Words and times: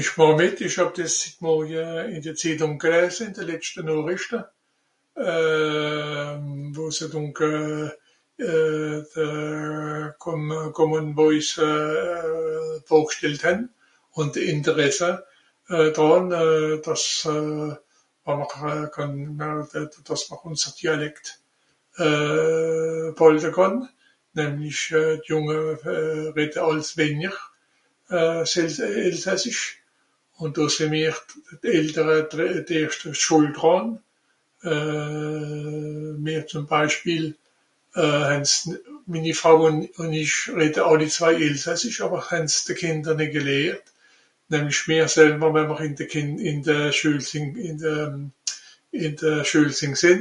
Ich 0.00 0.10
màch 0.18 0.34
mìt, 0.40 0.54
ich 0.66 0.76
hàb 0.78 0.90
dìss 0.96 1.16
hitt 1.26 1.38
morje 1.44 1.84
ìn 2.14 2.22
de 2.22 2.32
Zittung 2.40 2.78
geläse, 2.80 3.20
in 3.26 3.32
de 3.36 3.42
Letschte 3.48 3.82
Nochrrìchte, 3.82 4.38
euhm 5.32 6.72
wo 6.76 6.86
se 6.96 7.06
donc 7.14 7.36
euh 7.42 7.90
euh 8.40 9.04
euh 9.16 9.16
de 9.16 10.14
Comm 10.18 10.50
euh 10.52 10.70
Common 10.72 11.14
Voice 11.14 11.58
euh 11.58 12.80
vorgstellt 12.88 13.42
hän 13.46 13.60
ùn 14.18 14.28
de 14.34 14.40
Ìnteresse 14.52 15.10
dràn 15.96 16.24
euh 16.32 16.80
fer's 16.84 17.06
euh 17.34 17.74
àwer 18.28 18.48
fer 19.72 19.88
dàss 20.08 20.22
mr 20.32 20.40
unser 20.48 20.72
Dialekt 20.80 21.26
euh 22.06 23.06
bhàlte 23.18 23.50
kànn, 23.56 23.76
nämlich 24.38 24.80
euh 24.98 25.16
d'junge 25.26 25.60
redde 26.36 26.58
àls 26.68 26.88
wenier 26.98 27.36
s 28.48 28.56
Elsässische 28.56 28.84
Elsässich 29.06 29.62
ùn 30.40 30.52
do 30.56 30.64
sin 30.68 30.90
mir 30.90 31.14
Eltere 31.62 32.64
d 32.68 32.70
erschte 32.82 33.08
d 33.10 33.14
Schùld 33.24 33.54
dràn 33.60 33.86
euh 34.72 36.12
mir 36.24 36.42
zuem 36.50 36.66
Beispiel 36.72 37.24
euh 38.02 38.24
hän 38.30 38.44
s 38.44 38.68
mini 39.12 39.32
Frau 39.40 39.56
un 39.68 40.12
ìch 40.24 40.36
redde 40.60 40.80
àlli 40.90 41.08
zwei 41.16 41.34
Elsassisch 41.46 42.00
àwer 42.06 42.20
hän's 42.30 42.54
de 42.66 42.72
Kinder 42.80 43.14
nìtt 43.18 43.32
gelehrt, 43.34 43.86
nämlich 44.52 44.80
mir 44.88 45.06
sälwer 45.14 45.50
wenn 45.54 45.68
mr 45.70 45.80
in 45.86 45.94
de 46.00 46.06
Kin, 46.12 46.30
in 46.50 46.58
de 46.66 46.76
Schuel 46.96 47.20
sin, 47.30 47.48
in 47.68 47.76
de 47.82 47.90
euhm, 47.94 48.22
in 49.04 49.12
de 49.20 49.32
Schuel 49.48 49.70
sin 49.80 49.92
gsin, 49.98 50.20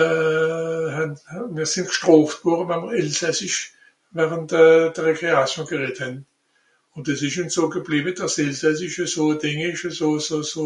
euh 0.00 0.86
hän 0.96 1.10
mr, 1.30 1.46
mr 1.56 1.64
sin 1.72 1.84
gstrooft 1.92 2.38
worre 2.44 2.64
wenn 2.68 2.82
mr 2.86 2.92
Elsässich 3.00 3.56
während 4.18 4.48
de 4.54 4.64
Récréation 5.08 5.66
geredt 5.72 6.00
hän. 6.04 6.18
Un 6.96 7.04
diss 7.04 7.22
isch 7.22 7.38
uns 7.42 7.54
so 7.54 7.64
gebliwwe 7.74 8.12
dàss 8.18 8.34
s 8.34 8.38
Elsässische 8.44 9.06
so 9.06 9.24
e 9.34 9.38
Ding 9.42 9.60
isch, 9.70 9.84
e 9.84 9.90
so 10.00 10.10
so 10.28 10.36
so 10.54 10.64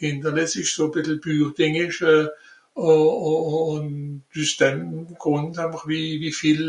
minderlässisch 0.00 0.72
so 0.76 0.84
bissel 0.92 1.18
büür 1.24 1.48
Ding 1.58 1.74
isch 1.86 2.00
euh 2.02 2.28
ù 2.76 2.92
ù 3.30 3.32
ùn 3.74 3.86
üss 4.42 4.52
dem 4.60 4.78
Grùnd 5.22 5.52
ham'r 5.60 5.82
wie 5.88 6.32
viel 6.40 6.62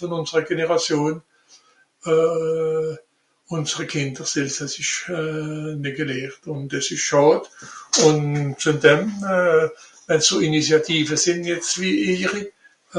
vùn 0.00 0.14
ùnsere 0.18 0.42
Gerneràtion 0.48 1.14
euh 2.12 2.92
unsre 3.56 3.84
Kinder 3.92 4.26
s 4.26 4.34
Elsässsiche 4.36 5.74
nìtt 5.82 5.96
gelehrt, 5.98 6.42
ùn 6.52 6.62
dìss 6.72 6.88
ìsch 6.94 7.06
Schàd, 7.08 7.42
ùn 8.06 8.54
zùe 8.62 8.74
dem, 8.84 9.00
wenn 10.08 10.20
so 10.28 10.34
Initiative 10.50 11.12
sin 11.24 11.38
jetzt 11.50 11.74
wie 11.80 11.94
ejeri 12.10 12.44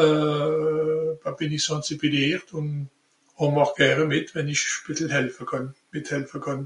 euh 0.04 1.16
ben 1.24 1.36
bin 1.40 1.54
i 1.54 1.60
sensibiliert 1.68 2.48
ùn 2.58 3.52
màch 3.56 3.74
gäre 3.80 4.06
mìt 4.12 4.28
wenn 4.36 4.48
ich 4.54 4.64
e 4.70 4.80
bìssel 4.86 5.10
helfe 5.18 5.44
kànn, 5.52 5.68
mithelfe 5.92 6.40
kànn 6.46 6.64